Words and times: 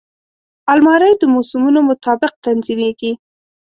الماري 0.71 1.11
د 1.19 1.23
موسمونو 1.33 1.79
مطابق 1.89 2.31
تنظیمېږي 2.45 3.11